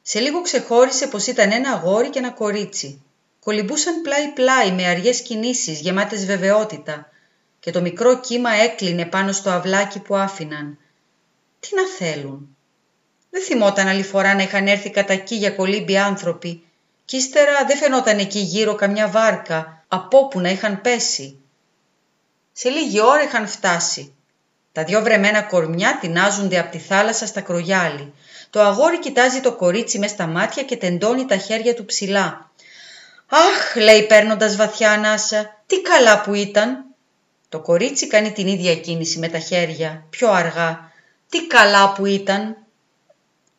Σε 0.02 0.20
λίγο 0.20 0.42
ξεχώρισε 0.42 1.08
πως 1.08 1.28
ήταν 1.28 1.52
ένα 1.52 1.70
αγόρι 1.72 2.10
και 2.10 2.20
ένα 2.20 2.32
κορίτσι. 2.32 3.02
Κολυμπούσαν 3.40 4.02
πλάι-πλάι 4.02 4.72
με 4.72 4.86
αργές 4.86 5.22
κινήσεις 5.22 5.80
γεμάτες 5.80 6.26
βεβαιότητα 6.26 7.10
και 7.60 7.72
το 7.72 7.82
μικρό 7.82 8.20
κύμα 8.20 8.50
έκλεινε 8.50 9.06
πάνω 9.06 9.32
στο 9.32 9.50
αυλάκι 9.50 10.00
που 10.00 10.16
άφηναν. 10.16 10.78
Τι 11.60 11.76
να 11.76 11.88
θέλουν; 11.88 12.58
Δεν 13.30 13.44
θυμόταν 13.44 13.88
άλλη 13.88 14.04
φορά 14.04 14.36
να 14.36 14.44
είχαν 14.44 14.68
έρθει 14.68 14.90
κατά 14.90 15.14
εκεί 15.14 15.36
για 15.36 15.52
κολύμπι 15.52 15.98
άνθρωποι 15.98 16.64
κι 17.06 17.18
ύστερα 17.18 17.66
δεν 17.66 17.78
φαινόταν 17.78 18.20
εκεί 18.20 18.40
γύρω 18.40 18.76
καμιά 18.76 19.08
βάρκα 19.08 19.86
από 19.88 20.18
όπου 20.18 20.40
να 20.40 20.50
είχαν 20.50 20.82
πέσει. 20.82 21.40
Σε 22.52 22.70
λίγη 22.70 23.02
ώρα 23.02 23.24
είχαν 23.24 23.48
φτάσει 23.48 24.16
τα 24.76 24.84
δυο 24.84 25.02
βρεμένα 25.02 25.42
κορμιά 25.42 25.98
τεινάζονται 26.02 26.60
από 26.60 26.72
τη 26.72 26.78
θάλασσα 26.78 27.26
στα 27.26 27.42
κρογιάλι. 27.42 28.14
Το 28.50 28.62
αγόρι 28.62 29.00
κοιτάζει 29.00 29.42
το 29.42 29.56
κορίτσι 29.56 30.00
μες 30.00 30.10
στα 30.10 30.28
μάτια 30.28 30.64
και 30.64 30.78
τεντώνει 30.78 31.26
τα 31.26 31.38
χέρια 31.38 31.74
του 31.74 31.86
ψηλά. 31.86 32.52
«Αχ», 33.30 33.76
λέει 33.76 34.06
παίρνοντας 34.06 34.56
βαθιά 34.56 34.92
ανάσα, 34.92 35.64
«τι 35.68 35.82
καλά 35.82 36.22
που 36.22 36.34
ήταν». 36.34 36.86
Το 37.50 37.60
κορίτσι 37.60 38.08
κάνει 38.08 38.32
την 38.32 38.48
ίδια 38.48 38.76
κίνηση 38.76 39.20
με 39.20 39.28
τα 39.28 39.40
χέρια, 39.40 40.06
πιο 40.10 40.32
αργά. 40.32 40.92
«Τι 41.30 41.48
καλά 41.48 41.92
που 41.92 42.06
ήταν». 42.06 42.58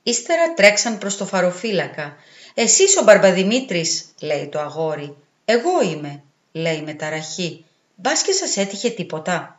Ύστερα 0.02 0.54
τρέξαν 0.54 0.98
προς 0.98 1.16
το 1.16 1.26
φαροφύλακα. 1.26 2.16
«Εσείς 2.54 2.96
ο 2.96 3.02
Μπαρμπαδημήτρης», 3.02 4.04
λέει 4.20 4.48
το 4.48 4.60
αγόρι. 4.60 5.16
«Εγώ 5.44 5.82
είμαι», 5.82 6.22
λέει 6.52 6.82
με 6.82 6.94
ταραχή. 6.94 7.64
«Μπας 7.94 8.22
και 8.22 8.32
σας 8.32 8.56
έτυχε 8.56 8.90
τίποτα». 8.90 9.55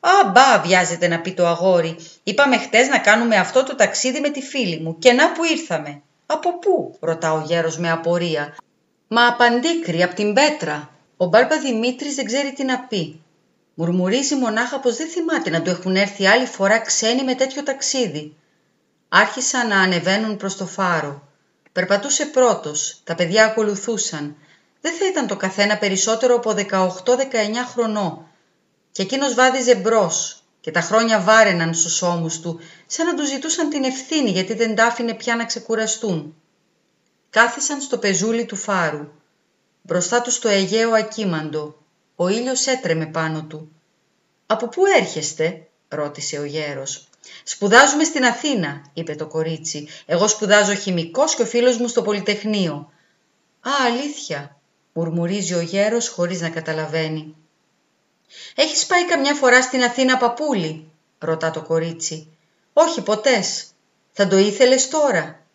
«Α, 0.00 0.30
μπα», 0.32 0.60
βιάζεται 0.60 1.08
να 1.08 1.20
πει 1.20 1.32
το 1.32 1.46
αγόρι. 1.46 1.96
«Είπαμε 2.22 2.58
χτες 2.58 2.88
να 2.88 2.98
κάνουμε 2.98 3.36
αυτό 3.36 3.64
το 3.64 3.74
ταξίδι 3.74 4.20
με 4.20 4.28
τη 4.28 4.42
φίλη 4.42 4.80
μου 4.80 4.98
και 4.98 5.12
να 5.12 5.32
που 5.32 5.44
ήρθαμε». 5.44 6.02
«Από 6.26 6.58
πού» 6.58 6.96
ρωτά 7.00 7.32
ο 7.32 7.42
γέρος 7.46 7.78
με 7.78 7.90
απορία. 7.90 8.56
«Μα 9.08 9.26
απαντήκρι, 9.26 10.02
από 10.02 10.14
την 10.14 10.32
πέτρα». 10.32 10.90
Ο 11.16 11.26
Μπάρμπα 11.26 11.58
Δημήτρης 11.58 12.14
δεν 12.14 12.24
ξέρει 12.24 12.52
τι 12.52 12.64
να 12.64 12.78
πει. 12.78 13.20
Μουρμουρίζει 13.74 14.34
μονάχα 14.34 14.80
πως 14.80 14.96
δεν 14.96 15.08
θυμάται 15.08 15.50
να 15.50 15.62
του 15.62 15.70
έχουν 15.70 15.96
έρθει 15.96 16.26
άλλη 16.26 16.46
φορά 16.46 16.78
ξένοι 16.78 17.24
με 17.24 17.34
τέτοιο 17.34 17.62
ταξίδι. 17.62 18.36
Άρχισαν 19.08 19.68
να 19.68 19.80
ανεβαίνουν 19.80 20.36
προς 20.36 20.56
το 20.56 20.66
φάρο. 20.66 21.22
Περπατούσε 21.72 22.26
πρώτος, 22.26 23.00
τα 23.04 23.14
παιδιά 23.14 23.44
ακολουθούσαν. 23.44 24.36
Δεν 24.80 24.92
θα 24.92 25.06
ήταν 25.06 25.26
το 25.26 25.36
καθένα 25.36 25.78
περισσότερο 25.78 26.34
από 26.34 26.50
18-19 26.50 26.56
χρονών 27.72 28.26
και 28.98 29.04
εκείνος 29.04 29.34
βάδιζε 29.34 29.74
μπρος 29.74 30.42
και 30.60 30.70
τα 30.70 30.80
χρόνια 30.80 31.20
βάρεναν 31.20 31.74
στους 31.74 32.02
ώμους 32.02 32.40
του, 32.40 32.60
σαν 32.86 33.06
να 33.06 33.14
του 33.14 33.26
ζητούσαν 33.26 33.68
την 33.68 33.84
ευθύνη 33.84 34.30
γιατί 34.30 34.54
δεν 34.54 34.74
τα 34.74 34.86
άφηνε 34.86 35.14
πια 35.14 35.36
να 35.36 35.44
ξεκουραστούν. 35.44 36.34
Κάθισαν 37.30 37.80
στο 37.80 37.98
πεζούλι 37.98 38.44
του 38.44 38.56
φάρου. 38.56 39.08
Μπροστά 39.82 40.22
τους 40.22 40.38
το 40.38 40.48
Αιγαίο 40.48 40.94
ακίμαντο. 40.94 41.76
Ο 42.16 42.28
ήλιος 42.28 42.66
έτρεμε 42.66 43.06
πάνω 43.06 43.42
του. 43.42 43.72
«Από 44.46 44.68
πού 44.68 44.82
έρχεστε» 44.86 45.68
ρώτησε 45.88 46.38
ο 46.38 46.44
γέρος. 46.44 47.08
«Σπουδάζουμε 47.42 48.04
στην 48.04 48.24
Αθήνα», 48.24 48.82
είπε 48.94 49.14
το 49.14 49.26
κορίτσι. 49.26 49.88
«Εγώ 50.06 50.28
σπουδάζω 50.28 50.74
χημικός 50.74 51.34
και 51.34 51.42
ο 51.42 51.46
φίλος 51.46 51.76
μου 51.76 51.88
στο 51.88 52.02
Πολυτεχνείο». 52.02 52.92
«Α, 53.60 53.70
αλήθεια», 53.86 54.60
μουρμουρίζει 54.92 55.54
ο 55.54 55.60
γέρος 55.60 56.08
χωρίς 56.08 56.40
να 56.40 56.48
καταλαβαίνει. 56.48 57.34
«Έχεις 58.54 58.86
πάει 58.86 59.06
καμιά 59.06 59.34
φορά 59.34 59.62
στην 59.62 59.82
Αθήνα, 59.82 60.16
παππούλη» 60.16 60.90
ρωτά 61.18 61.50
το 61.50 61.62
κορίτσι. 61.62 62.36
«Όχι, 62.72 63.02
ποτές. 63.02 63.66
Θα 64.12 64.26
το 64.26 64.36
ήθελες 64.36 64.88
τώρα». 64.88 65.46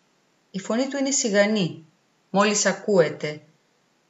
Η 0.50 0.58
φωνή 0.58 0.88
του 0.88 0.96
είναι 0.96 1.10
σιγανή. 1.10 1.84
Μόλις 2.30 2.66
ακούεται. 2.66 3.40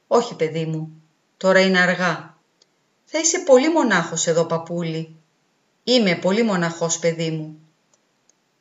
«Όχι, 0.06 0.34
παιδί 0.34 0.64
μου. 0.64 1.02
Τώρα 1.36 1.60
είναι 1.60 1.80
αργά. 1.80 2.36
Θα 3.04 3.18
είσαι 3.18 3.38
πολύ 3.38 3.68
μονάχος 3.68 4.26
εδώ, 4.26 4.44
παππούλη. 4.44 5.16
Είμαι 5.84 6.14
πολύ 6.14 6.42
μοναχός, 6.42 6.98
παιδί 6.98 7.30
μου». 7.30 7.58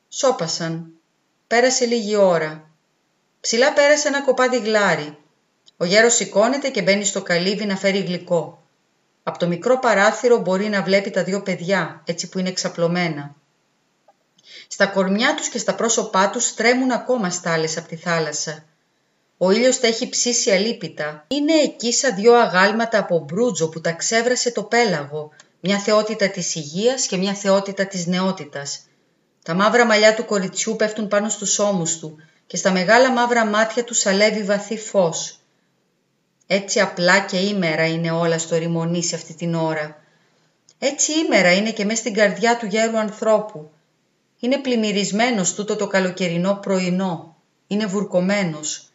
Σώπασαν. 0.09 0.91
Πέρασε 1.47 1.85
λίγη 1.85 2.15
ώρα. 2.15 2.69
Ψηλά 3.39 3.73
πέρασε 3.73 4.07
ένα 4.07 4.21
κοπάδι 4.21 4.59
γλάρι. 4.59 5.17
Ο 5.77 5.85
γέρος 5.85 6.15
σηκώνεται 6.15 6.69
και 6.69 6.81
μπαίνει 6.81 7.05
στο 7.05 7.21
καλύβι 7.21 7.65
να 7.65 7.75
φέρει 7.75 7.99
γλυκό. 7.99 8.62
Από 9.23 9.37
το 9.37 9.47
μικρό 9.47 9.79
παράθυρο 9.79 10.37
μπορεί 10.37 10.69
να 10.69 10.81
βλέπει 10.81 11.09
τα 11.09 11.23
δύο 11.23 11.41
παιδιά, 11.41 12.01
έτσι 12.05 12.29
που 12.29 12.39
είναι 12.39 12.49
εξαπλωμένα. 12.49 13.35
Στα 14.67 14.87
κορμιά 14.87 15.35
τους 15.35 15.47
και 15.47 15.57
στα 15.57 15.75
πρόσωπά 15.75 16.29
τους 16.29 16.53
τρέμουν 16.53 16.91
ακόμα 16.91 17.29
στάλες 17.29 17.77
από 17.77 17.87
τη 17.87 17.95
θάλασσα. 17.95 18.65
Ο 19.37 19.51
ήλιος 19.51 19.79
τα 19.79 19.87
έχει 19.87 20.09
ψήσει 20.09 20.51
αλίπητα. 20.51 21.25
Είναι 21.27 21.53
εκεί 21.53 21.93
σαν 21.93 22.15
δυο 22.15 22.33
αγάλματα 22.33 22.97
από 22.99 23.19
μπρούτζο 23.19 23.69
που 23.69 23.81
τα 23.81 23.91
ξέβρασε 23.91 24.51
το 24.51 24.63
πέλαγο, 24.63 25.29
μια 25.59 25.79
θεότητα 25.79 26.29
της 26.29 26.55
υγείας 26.55 27.05
και 27.05 27.17
μια 27.17 27.33
θεότητα 27.33 27.85
της 27.85 28.05
νεότητας. 28.05 28.79
Τα 29.43 29.53
μαύρα 29.53 29.85
μαλλιά 29.85 30.13
του 30.15 30.25
κοριτσιού 30.25 30.75
πέφτουν 30.75 31.07
πάνω 31.07 31.29
στους 31.29 31.59
ώμους 31.59 31.97
του 31.97 32.17
και 32.47 32.57
στα 32.57 32.71
μεγάλα 32.71 33.11
μαύρα 33.11 33.45
μάτια 33.45 33.83
του 33.83 33.93
σαλεύει 33.93 34.43
βαθύ 34.43 34.77
φως. 34.77 35.37
Έτσι 36.53 36.79
απλά 36.79 37.19
και 37.19 37.37
ήμερα 37.37 37.87
είναι 37.87 38.11
όλα 38.11 38.37
στο 38.37 38.57
ρημονί 38.57 39.03
σε 39.03 39.15
αυτή 39.15 39.33
την 39.33 39.55
ώρα. 39.55 40.03
Έτσι 40.79 41.11
ήμερα 41.11 41.53
είναι 41.53 41.71
και 41.71 41.85
μέσα 41.85 41.99
στην 41.99 42.13
καρδιά 42.13 42.57
του 42.57 42.65
γέρου 42.65 42.97
ανθρώπου. 42.97 43.71
Είναι 44.39 44.57
πλημμυρισμένος 44.57 45.53
τούτο 45.53 45.75
το 45.75 45.87
καλοκαιρινό 45.87 46.59
πρωινό. 46.61 47.35
Είναι 47.67 47.85
βουρκωμένος. 47.85 48.87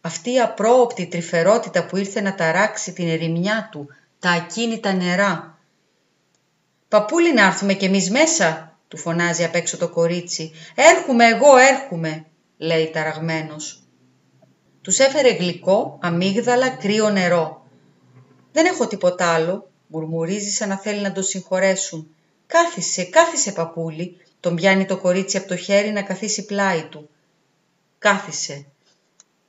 Αυτή 0.00 0.32
η 0.32 0.40
απρόοπτη 0.40 1.06
τρυφερότητα 1.06 1.86
που 1.86 1.96
ήρθε 1.96 2.20
να 2.20 2.34
ταράξει 2.34 2.92
την 2.92 3.08
ερημιά 3.08 3.68
του, 3.72 3.88
τα 4.18 4.30
ακίνητα 4.30 4.92
νερά. 4.92 5.58
«Παππούλη 6.88 7.34
να 7.34 7.44
έρθουμε 7.44 7.74
κι 7.74 7.84
εμείς 7.84 8.10
μέσα», 8.10 8.78
του 8.88 8.96
φωνάζει 8.96 9.44
απ' 9.44 9.54
έξω 9.54 9.76
το 9.76 9.88
κορίτσι. 9.88 10.52
«Έρχομαι 10.74 11.26
εγώ, 11.26 11.56
έρχομαι», 11.56 12.24
λέει 12.56 12.90
ταραγμένος. 12.90 13.85
Τους 14.86 14.98
έφερε 14.98 15.32
γλυκό, 15.32 15.98
αμύγδαλα, 16.02 16.68
κρύο 16.68 17.10
νερό. 17.10 17.66
«Δεν 18.52 18.66
έχω 18.66 18.86
τίποτα 18.86 19.32
άλλο», 19.32 19.70
μουρμουρίζεις 19.86 20.56
σαν 20.56 20.68
να 20.68 20.78
θέλει 20.78 21.00
να 21.00 21.12
το 21.12 21.22
συγχωρέσουν. 21.22 22.14
«Κάθισε, 22.46 23.04
κάθισε 23.04 23.52
παππούλη», 23.52 24.16
τον 24.40 24.54
πιάνει 24.54 24.84
το 24.84 24.96
κορίτσι 24.96 25.36
από 25.36 25.48
το 25.48 25.56
χέρι 25.56 25.90
να 25.90 26.02
καθίσει 26.02 26.44
πλάι 26.44 26.82
του. 26.82 27.08
Κάθισε. 27.98 28.66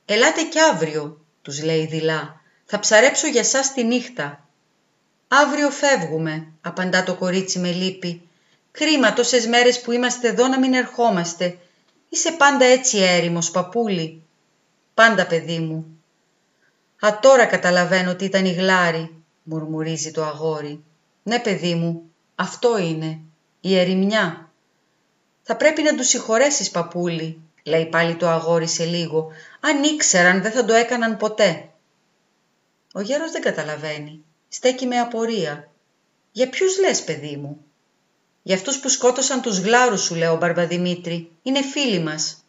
«Ελάτε 0.04 0.42
κι 0.42 0.58
αύριο», 0.58 1.24
τους 1.42 1.62
λέει 1.62 1.86
δειλά. 1.86 2.40
«Θα 2.64 2.78
ψαρέψω 2.78 3.26
για 3.26 3.44
σας 3.44 3.72
τη 3.72 3.84
νύχτα». 3.84 4.48
«Αύριο 5.28 5.70
φεύγουμε», 5.70 6.52
απαντά 6.60 7.02
το 7.04 7.14
κορίτσι 7.14 7.58
με 7.58 7.72
λύπη. 7.72 8.28
«Κρίμα 8.70 9.12
τόσες 9.12 9.46
μέρες 9.46 9.80
που 9.80 9.92
είμαστε 9.92 10.28
εδώ 10.28 10.46
να 10.46 10.58
μην 10.58 10.74
ερχόμαστε. 10.74 11.58
Είσαι 12.08 12.32
πάντα 12.32 12.64
έτσι 12.64 12.98
έρημος, 12.98 13.50
παππούλη. 13.50 14.22
Πάντα 14.98 15.26
παιδί 15.26 15.58
μου. 15.58 16.00
«Α, 17.00 17.18
τώρα 17.20 17.46
καταλαβαίνω 17.46 18.10
ότι 18.10 18.24
ήταν 18.24 18.44
η 18.44 18.52
γλάρη», 18.52 19.22
μουρμουρίζει 19.42 20.10
το 20.10 20.24
αγόρι. 20.24 20.84
«Ναι, 21.22 21.38
παιδί 21.38 21.74
μου, 21.74 22.02
αυτό 22.34 22.78
είναι, 22.78 23.20
η 23.60 23.78
ερημιά». 23.78 24.50
«Θα 25.42 25.56
πρέπει 25.56 25.82
να 25.82 25.94
τους 25.94 26.08
συγχωρέσεις, 26.08 26.70
παππούλη», 26.70 27.40
λέει 27.62 27.86
πάλι 27.86 28.14
το 28.14 28.28
αγόρι 28.28 28.66
σε 28.66 28.84
λίγο. 28.84 29.32
«Αν 29.60 29.82
ήξεραν 29.82 30.42
δεν 30.42 30.52
θα 30.52 30.64
το 30.64 30.74
έκαναν 30.74 31.16
ποτέ». 31.16 31.68
Ο 32.92 33.00
γέρος 33.00 33.30
δεν 33.30 33.42
καταλαβαίνει. 33.42 34.24
Στέκει 34.48 34.86
με 34.86 34.98
απορία. 34.98 35.70
«Για 36.32 36.48
ποιους 36.48 36.78
λες, 36.78 37.04
παιδί 37.04 37.36
μου» 37.36 37.64
Για 38.42 38.54
αυτούς 38.54 38.80
που 38.80 38.88
σκότωσαν 38.88 39.42
τους 39.42 39.58
γλάρους 39.58 40.02
σου, 40.02 40.14
λέει 40.14 40.28
ο 40.28 40.36
Μπαρμπαδημήτρη. 40.36 41.30
Είναι 41.42 41.62
φίλοι 41.62 41.98
μας. 41.98 42.42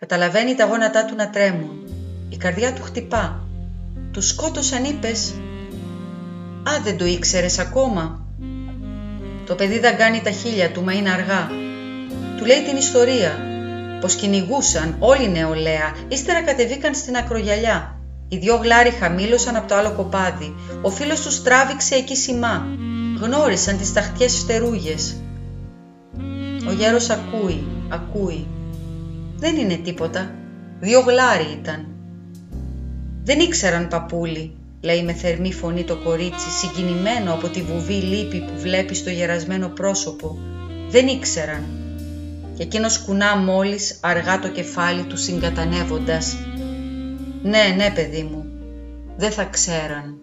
Καταλαβαίνει 0.00 0.54
τα 0.54 0.64
γόνατά 0.64 1.04
του 1.04 1.14
να 1.14 1.30
τρέμουν. 1.30 1.78
Η 2.28 2.36
καρδιά 2.36 2.72
του 2.72 2.82
χτυπά. 2.82 3.40
Του 4.12 4.22
σκότωσαν 4.22 4.84
είπες. 4.84 5.34
Α, 6.68 6.80
δεν 6.84 6.96
το 6.96 7.04
ήξερες 7.04 7.58
ακόμα. 7.58 8.26
Το 9.46 9.54
παιδί 9.54 9.78
δαγκάνει 9.78 10.20
τα 10.20 10.30
χείλια 10.30 10.70
του, 10.70 10.82
μα 10.82 10.92
είναι 10.92 11.10
αργά. 11.10 11.50
Του 12.36 12.44
λέει 12.44 12.62
την 12.62 12.76
ιστορία. 12.76 13.32
Πως 14.00 14.14
κυνηγούσαν 14.14 14.96
όλη 14.98 15.30
νεολαία, 15.30 15.94
ύστερα 16.08 16.42
κατεβήκαν 16.42 16.94
στην 16.94 17.16
ακρογιαλιά. 17.16 17.98
Οι 18.28 18.36
δυο 18.36 18.56
γλάροι 18.56 18.90
χαμήλωσαν 18.90 19.56
από 19.56 19.68
το 19.68 19.74
άλλο 19.74 19.92
κοπάδι. 19.92 20.54
Ο 20.82 20.90
φίλος 20.90 21.20
τους 21.20 21.42
τράβηξε 21.42 21.94
εκεί 21.94 22.16
σημά. 22.16 22.66
Γνώρισαν 23.20 23.78
τις 23.78 23.92
ταχτιές 23.92 24.36
φτερούγες. 24.36 25.16
Ο 26.68 26.72
γέρος 26.72 27.10
ακούει, 27.10 27.66
ακούει. 27.88 28.46
Δεν 29.38 29.56
είναι 29.56 29.76
τίποτα. 29.76 30.34
Δύο 30.80 31.00
γλάρι 31.00 31.46
ήταν. 31.60 31.86
Δεν 33.24 33.40
ήξεραν 33.40 33.88
παππούλι, 33.88 34.56
λέει 34.80 35.02
με 35.02 35.12
θερμή 35.12 35.52
φωνή 35.52 35.84
το 35.84 35.96
κορίτσι, 35.96 36.48
συγκινημένο 36.48 37.32
από 37.32 37.48
τη 37.48 37.62
βουβή 37.62 37.92
λύπη 37.94 38.38
που 38.38 38.52
βλέπει 38.60 38.94
στο 38.94 39.10
γερασμένο 39.10 39.68
πρόσωπο. 39.68 40.38
Δεν 40.90 41.06
ήξεραν. 41.06 41.64
Και 42.56 42.62
εκείνος 42.62 42.98
κουνά 42.98 43.36
μόλις 43.36 43.98
αργά 44.02 44.38
το 44.38 44.48
κεφάλι 44.48 45.02
του 45.02 45.16
συγκατανεύοντας. 45.16 46.36
Ναι, 47.42 47.74
ναι 47.76 47.90
παιδί 47.94 48.22
μου, 48.22 48.44
δεν 49.16 49.30
θα 49.30 49.44
ξέραν. 49.44 50.17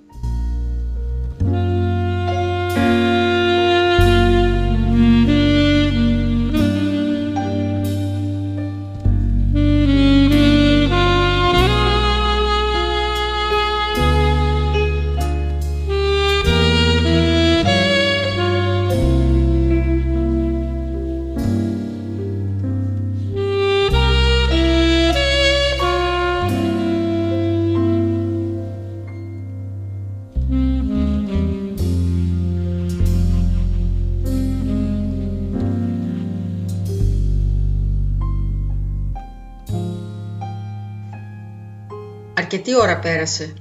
Ώρα 42.85 42.99
πέρασε. 42.99 43.53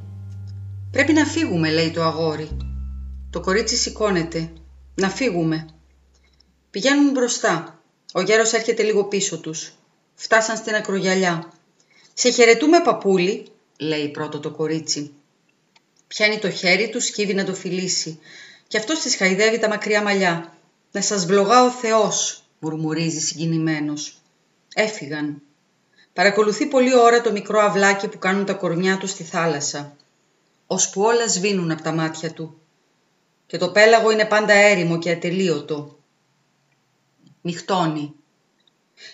Πρέπει 0.90 1.12
να 1.12 1.24
φύγουμε, 1.24 1.70
λέει 1.70 1.90
το 1.90 2.02
αγόρι. 2.02 2.56
Το 3.30 3.40
κορίτσι 3.40 3.76
σηκώνεται. 3.76 4.52
Να 4.94 5.08
φύγουμε. 5.08 5.66
Πηγαίνουν 6.70 7.10
μπροστά. 7.10 7.82
Ο 8.12 8.20
γέρος 8.20 8.52
έρχεται 8.52 8.82
λίγο 8.82 9.04
πίσω 9.04 9.38
τους. 9.38 9.72
Φτάσαν 10.14 10.56
στην 10.56 10.74
ακρογιαλιά. 10.74 11.52
«Σε 12.14 12.30
χαιρετούμε, 12.30 12.80
παππούλη», 12.80 13.46
λέει 13.78 14.08
πρώτο 14.08 14.40
το 14.40 14.50
κορίτσι. 14.50 15.12
Πιάνει 16.06 16.38
το 16.38 16.50
χέρι 16.50 16.88
του, 16.88 17.00
σκύβει 17.00 17.34
να 17.34 17.44
το 17.44 17.54
φιλήσει. 17.54 18.18
Και 18.66 18.78
αυτός 18.78 19.00
της 19.00 19.16
χαϊδεύει 19.16 19.58
τα 19.58 19.68
μακριά 19.68 20.02
μαλλιά. 20.02 20.52
«Να 20.92 21.00
σας 21.00 21.26
βλογά 21.26 21.64
ο 21.64 21.70
Θεός», 21.70 22.44
μουρμουρίζει 22.58 23.20
συγκινημένος. 23.20 24.18
Έφυγαν. 24.74 25.42
Παρακολουθεί 26.14 26.66
πολλή 26.66 26.96
ώρα 26.96 27.20
το 27.20 27.32
μικρό 27.32 27.60
αυλάκι 27.60 28.08
που 28.08 28.18
κάνουν 28.18 28.44
τα 28.44 28.52
κορμιά 28.52 28.98
του 28.98 29.06
στη 29.06 29.24
θάλασσα, 29.24 29.96
ώσπου 30.66 31.02
όλα 31.02 31.28
σβήνουν 31.28 31.70
από 31.70 31.82
τα 31.82 31.92
μάτια 31.92 32.32
του. 32.32 32.60
Και 33.46 33.58
το 33.58 33.70
πέλαγο 33.70 34.10
είναι 34.10 34.24
πάντα 34.24 34.52
έρημο 34.52 34.98
και 34.98 35.10
ατελείωτο. 35.10 35.98
Νυχτώνει. 37.40 38.14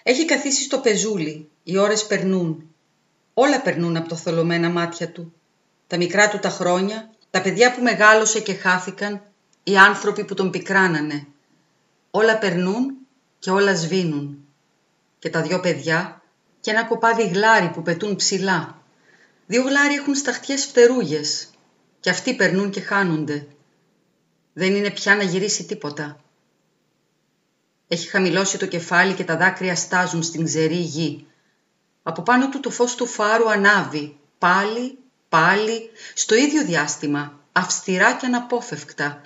Έχει 0.02 0.24
καθίσει 0.24 0.62
στο 0.62 0.78
πεζούλι, 0.78 1.48
οι 1.62 1.76
ώρες 1.76 2.06
περνούν. 2.06 2.74
Όλα 3.34 3.62
περνούν 3.62 3.96
από 3.96 4.08
το 4.08 4.16
θολωμένα 4.16 4.70
μάτια 4.70 5.10
του. 5.10 5.32
Τα 5.86 5.96
μικρά 5.96 6.28
του 6.28 6.38
τα 6.38 6.50
χρόνια, 6.50 7.10
Τα 7.30 7.42
παιδιά 7.42 7.74
που 7.74 7.82
μεγάλωσε 7.82 8.40
και 8.40 8.54
χάθηκαν, 8.54 9.22
οι 9.64 9.76
άνθρωποι 9.76 10.24
που 10.24 10.34
τον 10.34 10.50
πικράνανε. 10.50 11.26
Όλα 12.10 12.38
περνούν 12.38 12.96
και 13.38 13.50
όλα 13.50 13.74
σβήνουν. 13.74 14.44
Και 15.18 15.30
τα 15.30 15.42
δυο 15.42 15.60
παιδιά 15.60 16.19
και 16.60 16.70
ένα 16.70 16.84
κοπάδι 16.84 17.28
γλάρι 17.28 17.70
που 17.70 17.82
πετούν 17.82 18.16
ψηλά. 18.16 18.82
Δύο 19.46 19.62
γλάρι 19.62 19.94
έχουν 19.94 20.14
σταχτιές 20.14 20.64
φτερούγες 20.64 21.50
και 22.00 22.10
αυτοί 22.10 22.34
περνούν 22.34 22.70
και 22.70 22.80
χάνονται. 22.80 23.46
Δεν 24.52 24.74
είναι 24.74 24.90
πια 24.90 25.16
να 25.16 25.22
γυρίσει 25.22 25.64
τίποτα. 25.64 26.20
Έχει 27.88 28.08
χαμηλώσει 28.08 28.58
το 28.58 28.66
κεφάλι 28.66 29.14
και 29.14 29.24
τα 29.24 29.36
δάκρυα 29.36 29.76
στάζουν 29.76 30.22
στην 30.22 30.44
ξερή 30.44 30.74
γη. 30.74 31.26
Από 32.02 32.22
πάνω 32.22 32.48
του 32.48 32.60
το 32.60 32.70
φως 32.70 32.94
του 32.94 33.06
φάρου 33.06 33.50
ανάβει, 33.50 34.16
πάλι, 34.38 34.98
πάλι, 35.28 35.90
στο 36.14 36.34
ίδιο 36.34 36.64
διάστημα, 36.64 37.40
αυστηρά 37.52 38.16
και 38.16 38.26
αναπόφευκτα, 38.26 39.20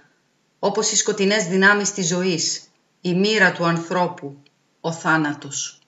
όπως 0.58 0.92
οι 0.92 0.96
σκοτεινές 0.96 1.44
δυνάμεις 1.44 1.92
της 1.92 2.06
ζωής, 2.06 2.62
η 3.00 3.14
μοίρα 3.14 3.52
του 3.52 3.64
ανθρώπου, 3.64 4.42
ο 4.80 4.92
θάνατος. 4.92 5.78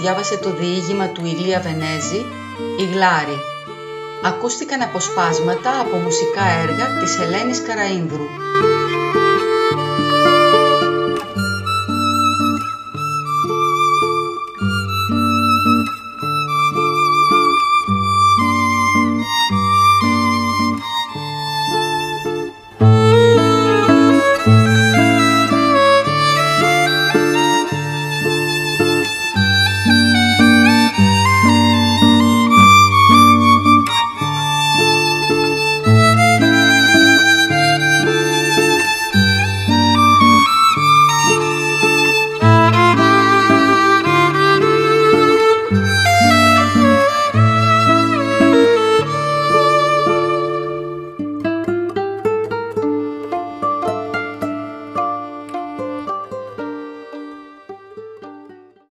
Διάβασε 0.00 0.36
το 0.36 0.50
διήγημα 0.50 1.08
του 1.08 1.24
Ηλία 1.24 1.60
Βενέζη 1.60 2.24
«Η 2.78 2.84
Γλάρη». 2.92 3.38
Ακούστηκαν 4.22 4.82
αποσπάσματα 4.82 5.80
από 5.80 5.96
μουσικά 5.96 6.44
έργα 6.62 6.86
της 7.00 7.18
Ελένης 7.18 7.62
Καραΐνδρου. 7.66 8.26